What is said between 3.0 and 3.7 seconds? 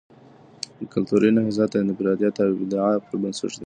پر بنسټ دی.